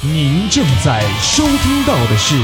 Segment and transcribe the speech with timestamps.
[0.00, 2.36] 您正在收听到的是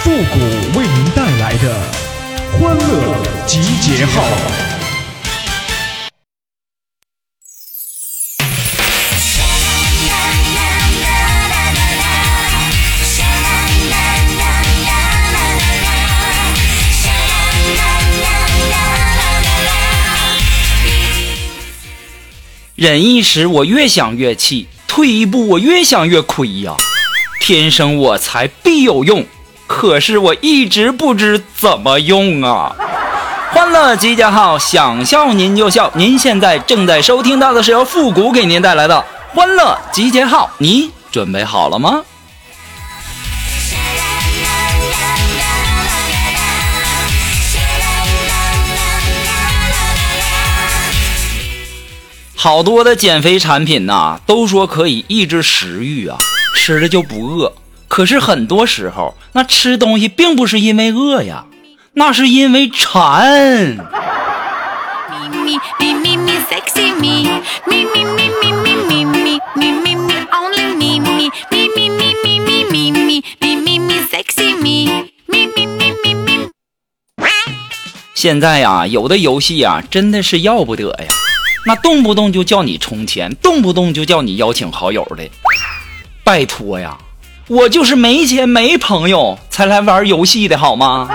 [0.00, 1.92] 复古为您带来的
[2.52, 4.24] 欢乐集结号。
[22.76, 24.66] 忍一时，我越想越气；
[24.96, 26.74] 退一步，我越想越亏呀。
[27.38, 29.26] 天生我材必有用，
[29.66, 32.74] 可是我一直不知怎么用啊。
[33.52, 35.92] 欢乐集结号，想笑您就笑。
[35.94, 42.02] 您现在正在收听到的是由复古给您带来的欢乐集结号，你准备好了吗？
[52.46, 56.16] 好多的减肥产品呐，都说可以抑制食欲啊，
[56.54, 57.52] 吃了就不饿。
[57.88, 61.46] 可是很多时候，那吃东西并不是因为饿呀，
[61.94, 63.78] 那是因为馋。
[78.14, 81.25] 现在呀，有的游戏呀，真的是要不得呀。
[81.68, 85.28] 那动不动就叫你充钱，动不动就叫你邀请好友的，
[86.22, 86.96] 拜托呀，
[87.48, 91.10] 我就是没钱没朋友才来玩游戏的好吗？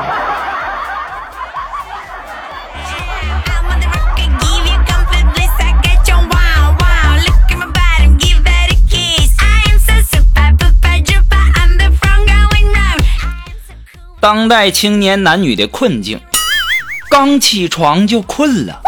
[14.19, 16.19] 当代青年男女的困境，
[17.09, 18.81] 刚起床就困了。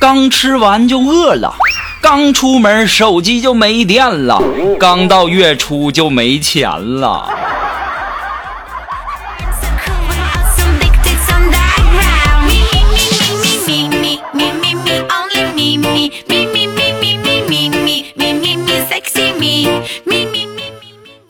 [0.00, 1.54] 刚吃完就饿了，
[2.00, 4.42] 刚出门手机就没电了，
[4.78, 7.28] 刚到月初就没钱了。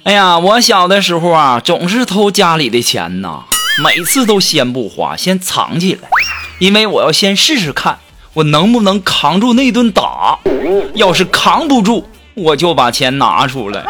[0.05, 3.43] 哎呀，我小的时候啊，总是偷家里的钱呐，
[3.83, 6.09] 每次都先不花，先藏起来，
[6.61, 7.99] 因为我要先试试看。
[8.33, 10.39] 我能不能扛住那顿打？
[10.95, 12.05] 要是扛不住，
[12.35, 13.85] 我就把钱拿出来。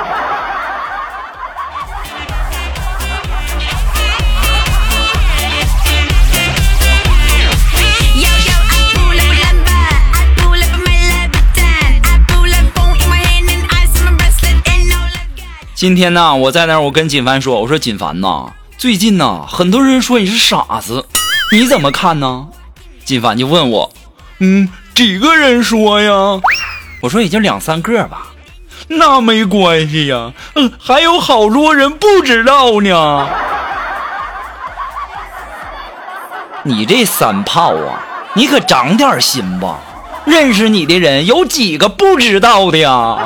[15.74, 21.06] 今天呢，我在那儿，我跟锦凡说：“我说锦凡呐，最近呐，很多人说你是傻子，
[21.52, 22.48] 你怎么看呢？”
[23.04, 23.90] 锦凡就问我。
[24.40, 26.10] 嗯，几个人说呀？
[27.00, 28.26] 我说也就两三个吧。
[28.88, 33.28] 那没关系呀，嗯，还有好多人不知道呢。
[36.62, 38.00] 你这三炮啊，
[38.34, 39.78] 你可长点心吧。
[40.24, 43.18] 认识你的人有几个不知道的呀？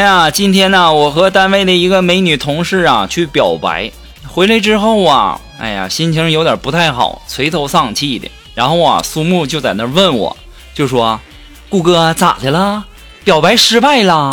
[0.00, 3.92] 哎呀，今天呢，我和单位的一个美女同事啊去表白，
[4.26, 8.30] 回来之后啊，哎呀，心情有点不太好，垂头丧气的。
[8.54, 10.34] 然后啊，苏木就在那问我，
[10.74, 11.20] 就说
[11.68, 12.86] ：“顾哥咋的了？
[13.24, 14.30] 表白失败了？”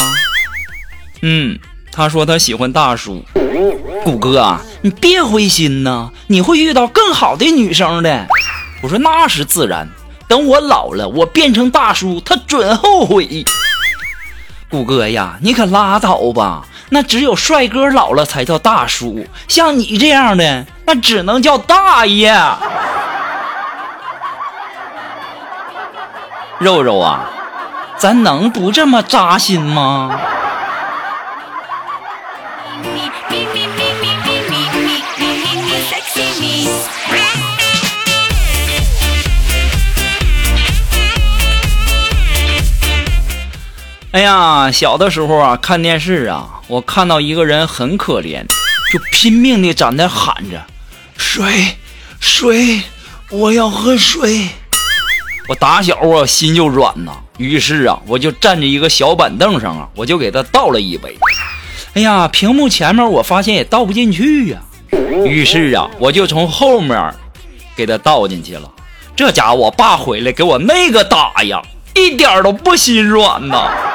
[1.22, 1.60] 嗯，
[1.92, 3.22] 他说他喜欢大叔。
[4.06, 8.26] 顾哥啊，你别灰心呐，你会遇到更好的女生的。
[8.82, 9.86] 我说那是自然，
[10.30, 13.44] 等我老了，我变成大叔，他准后悔。
[14.70, 16.64] 谷哥呀，你可拉倒吧！
[16.90, 22.34] 那只有帅哥老了才叫大叔，像你这样的，那只能叫大爷。
[26.60, 27.30] 肉肉啊，
[27.98, 30.20] 咱能不这么扎心吗？
[44.18, 48.44] 哎呀，小的时候啊，看电视啊，我看到一个人很可怜，
[48.92, 50.60] 就拼命的在那喊着
[51.16, 51.78] ：“水，
[52.20, 52.82] 水，
[53.30, 54.50] 我要喝水。”
[55.48, 61.16] 我打小啊心就软呐，于是啊，我就站着一个小板凳上啊，我就给他倒了一杯。
[61.94, 64.58] 哎呀，屏幕前面我发现也倒不进去呀，
[65.28, 67.14] 于是啊，我就从后面
[67.76, 68.68] 给他倒进去了。
[69.16, 71.62] 这家伙，我爸回来给我那个打呀，
[71.94, 73.87] 一点都不心软呐。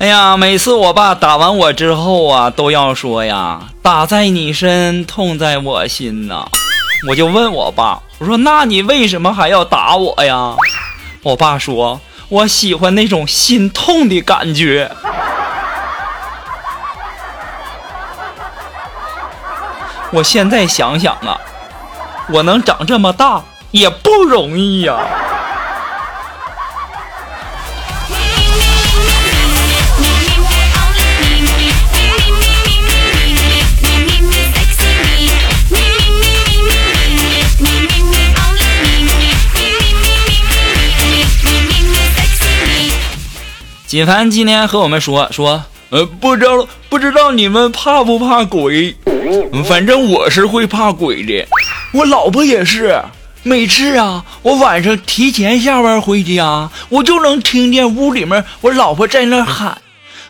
[0.00, 6.48] 哎呀，每次我爸打完我之后啊，都要说呀：“打在你身，痛在我心呐。”
[7.06, 10.56] 我就问我爸：“我说那你为什么还要打我呀？”
[11.22, 12.00] 我爸说
[12.30, 14.90] ：“我喜欢那种心痛的感觉。”
[20.12, 21.38] 我现在想想啊，
[22.32, 24.96] 我能长这么大也不容易呀。
[43.90, 48.94] 锦凡今天和我们说说，呃，不知道不知道你们怕不怕鬼？
[49.64, 51.44] 反正我是会怕鬼的，
[51.92, 53.02] 我老婆也是。
[53.42, 59.78] 每次啊，我晚上提前下班回家，我就能听见屋里面我老婆在那喊：“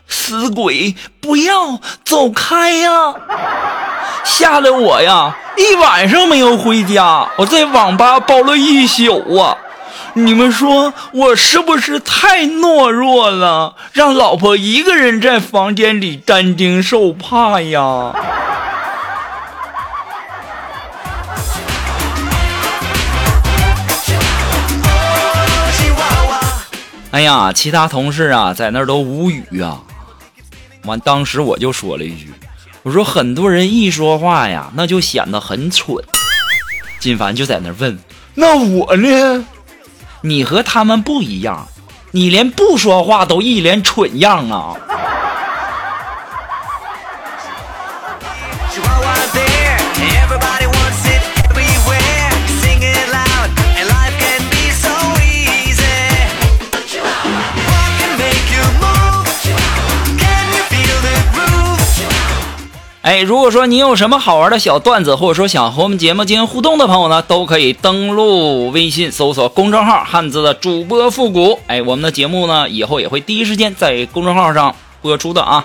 [0.09, 3.15] 死鬼，不要走开呀！”
[4.25, 9.55] 吓得我呀，一晚上没有回家，我在网吧包了一宿啊。
[10.15, 18.13] 你们说我是不是太懦弱了，让老婆一个人在房间里担惊受怕呀？
[27.13, 29.81] 哎呀，其他同事啊，在那儿都无语啊。
[30.85, 32.33] 完，当时我就说了一句
[32.85, 35.97] ：“我说很多人一说话呀，那就显得很蠢。”
[37.01, 37.99] 金凡就在那儿问
[38.35, 39.45] ：“那我呢？”
[40.23, 41.67] 你和他们不一样，
[42.13, 44.77] 你连不说话都一脸蠢样啊！
[63.03, 71.59] 哎，如果说你有什么好玩的小段子，或者说想和我们节目进行互动的朋友呢，都可以登录微信搜索公众号“汉字的主播复古”。
[71.67, 75.65] 哎，我们的节目呢，以后也会第一时间在公众号上播出的啊。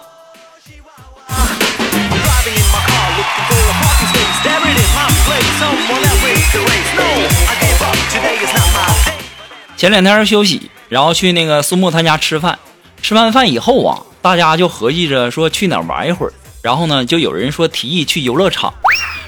[9.75, 12.57] 前两天休息，然后去那个苏木他家吃饭，
[13.01, 16.31] 吃完饭以后啊，大家就合计着说去哪玩一会儿。
[16.65, 18.73] 然后呢，就有人说提议去游乐场，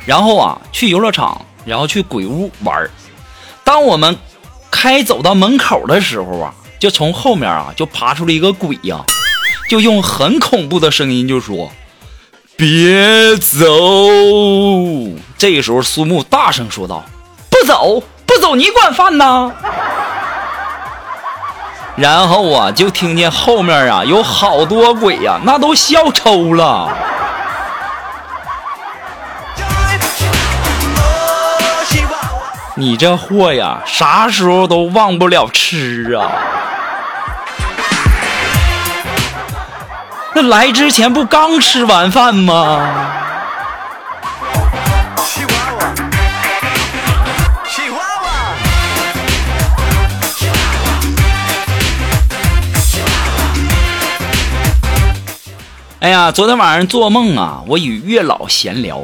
[0.07, 2.89] 然后啊，去游乐场，然后去鬼屋玩
[3.63, 4.17] 当我们
[4.71, 9.05] 开走到门口的时候啊，就从后面啊就爬出了一个鬼呀，
[9.69, 11.71] 就用很恐怖的声音就说
[12.57, 13.55] ：“别走！”
[15.37, 17.05] 这个时候，苏木大声说道
[17.51, 19.53] ：“不走，不走，你管饭呐！”
[21.95, 26.97] 然后啊，就听见后面啊有好多鬼呀，那都笑抽了。
[32.79, 36.29] 你这货呀，啥时候都忘不了吃啊！
[40.35, 42.87] 那来之前不刚吃完饭吗？
[55.99, 59.01] 哎呀，昨天晚上做梦啊，我与月老闲聊，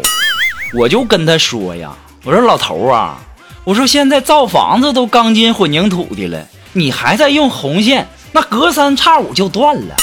[0.75, 1.89] 我就跟他说呀，
[2.23, 3.17] 我说老头啊。
[3.65, 9.95] 我说现在造房子都钢筋混凝土的了，你还在用红线，那隔三差五就断了。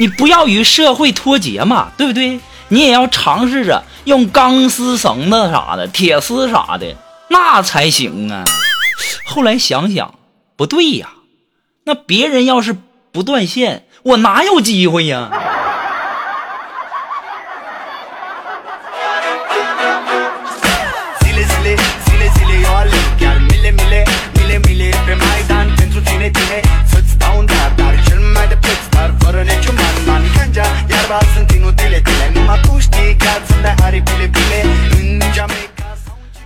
[0.00, 2.40] 你不要与社会脱节嘛，对不对？
[2.68, 6.96] 你也要尝试着用钢丝绳子啥的、铁丝啥的，
[7.28, 8.44] 那才行啊。
[9.26, 10.14] 后来想想，
[10.56, 11.10] 不对呀，
[11.84, 12.74] 那别人要是
[13.12, 15.30] 不断线，我哪有机会呀？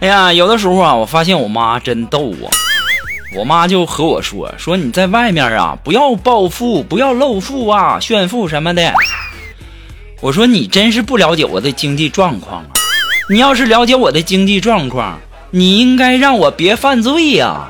[0.01, 2.47] 哎呀，有的时候啊，我发现我妈真逗啊。
[3.37, 8.93] 我妈就和我说：“说你在外面啊，不要暴富，不要露富啊，炫富什么的。”
[10.23, 12.71] 我说：“你真是不了解我的经济状况啊！
[13.29, 15.19] 你要是了解我的经济状况，
[15.51, 17.69] 你应该让我别犯罪呀。”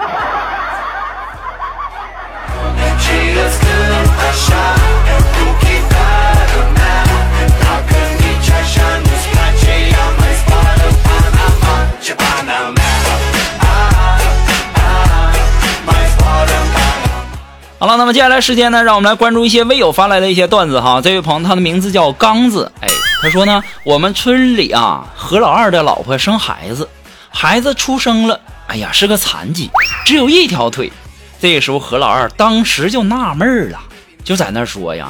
[17.88, 21.00] 了，那么接下来时间呢，让我们来关注一些微友发来的一些段子哈。
[21.00, 22.88] 这位朋友他的名字叫刚子，哎，
[23.22, 26.86] 他说呢，我们村里啊，何老二的老婆生孩子，
[27.30, 29.70] 孩子出生了，哎呀，是个残疾，
[30.04, 30.92] 只有一条腿。
[31.40, 33.78] 这时候何老二当时就纳闷了，
[34.22, 35.08] 就在那说呀，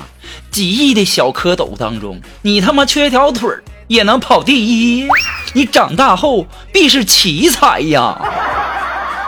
[0.51, 3.49] 几亿的小蝌蚪当中，你他妈缺条腿
[3.89, 5.09] 也能跑第一，
[5.55, 8.17] 你长大后必是奇才呀。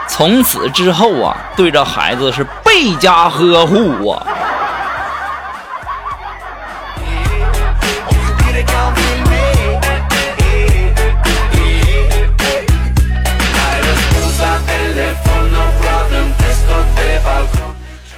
[0.07, 4.25] 从此之后啊，对着孩子是倍加呵护啊。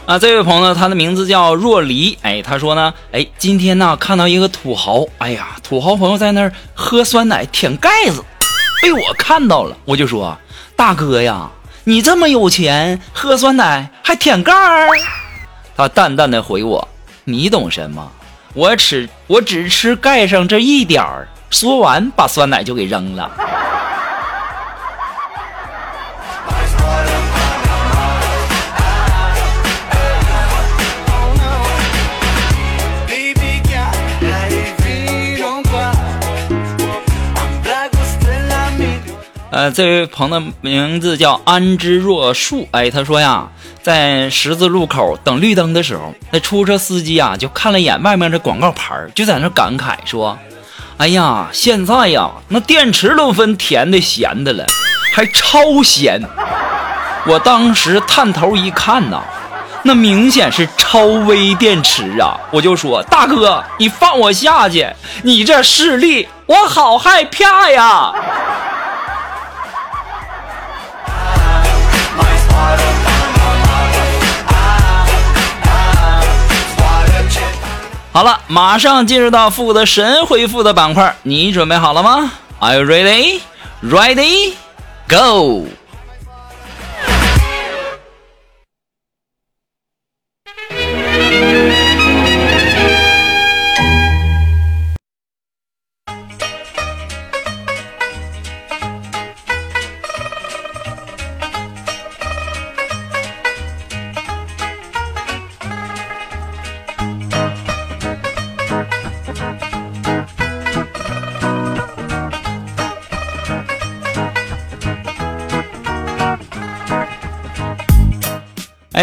[0.06, 8.24] 啊，这位朋友，他的名字叫若离，哎，他说呢，哎，今天呢看到一个土豪，哎呀，土豪朋友在那儿喝酸奶舔盖子，
[8.84, 10.38] 被我看到了，我就说，
[10.76, 11.50] 大哥呀。
[11.86, 14.88] 你这么有钱，喝酸奶还舔盖儿？
[15.76, 16.88] 他淡淡的回我
[17.26, 18.10] ：“你懂什么？
[18.54, 23.30] 我吃，我只吃盖上这一点儿。”说完，把酸奶就给扔了。
[39.72, 43.48] 这位朋友的名字叫安之若树，哎，他说呀，
[43.82, 50.38] 在十字路口等绿灯的时候，那出租车司机啊就看了一眼外面的广告牌，就在那感慨说
[50.98, 54.66] ：“哎呀，现在呀，那电池都分甜的咸的了，
[55.14, 56.22] 还超咸。”
[57.26, 59.22] 我当时探头一看呐，
[59.84, 62.38] 那明显是超微电池啊！
[62.52, 64.88] 我就说：“大哥，你放我下去，
[65.24, 68.12] 你这势力，我好害怕呀！”
[78.14, 83.42] 好了，马上进入到负责神回复的板块，你准备好了吗？Are you ready?
[83.82, 84.54] Ready?
[85.10, 85.66] Go!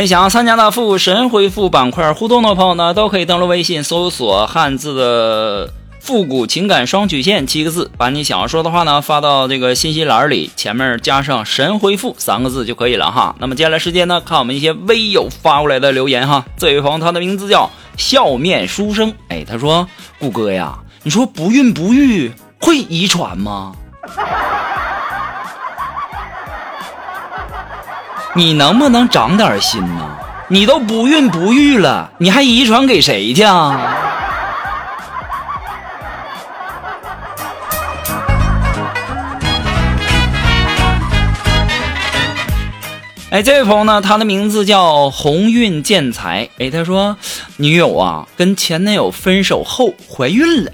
[0.07, 13.35] 想要参加到复神回复板块互动的朋友呢，都可以登录微信搜索汉字的“复古情感双曲线”七个字，把你想要说的话呢发到这个信息栏里，前面加上“神回复”三个字就可以了哈。
[13.39, 16.45] 那么接下来时间呢，看我们一些微友发过来的留言哈。
[16.57, 19.89] 这位朋友他的名字叫笑面书生，哎，他说
[20.19, 23.73] ：“顾哥呀，你说不孕不育会遗传吗？”
[28.33, 30.17] 你能不能长点心呢？
[30.47, 33.97] 你都不孕不育了，你还遗传给谁去啊？
[43.31, 46.49] 哎，这位朋友呢，他的名字叫鸿运建材。
[46.59, 47.17] 哎，他说
[47.57, 50.71] 女友啊跟前男友分手后怀孕了，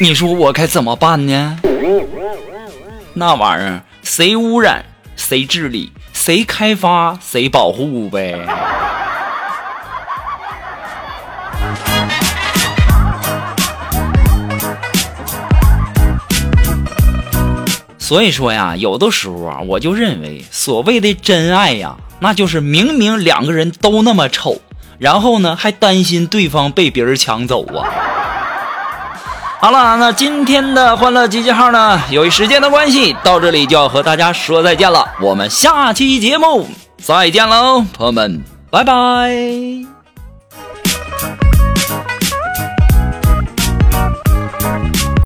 [0.00, 1.58] 你说我该怎么办呢？
[3.12, 4.82] 那玩意儿谁污染
[5.16, 5.92] 谁治理。
[6.28, 8.38] 谁开发谁保护呗。
[17.98, 24.60] 所以说呀，有的时候啊，我就认为所谓的真爱呀，那就是明明两个人都那么丑，
[24.98, 27.88] 然后呢还担心对方被别人抢走啊。
[29.60, 35.04] 好了，那今天的欢乐集结号呢，由于时间的关系，到这里就要和大家说再见了。
[35.20, 36.68] 我们下期节目
[37.02, 39.97] 再见喽，朋友们，拜拜。